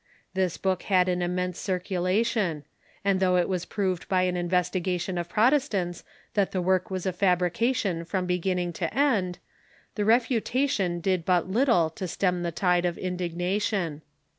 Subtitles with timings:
[0.33, 2.63] This book had an immense circula Ou^lfreaTs ^^^^'
[3.05, 8.03] ^^^ though it was proved by an investigation of Protestants that the work was a fabrication
[8.03, 9.37] from beginning to end,
[9.93, 14.01] the refutation did but little to stem the tide of indignation.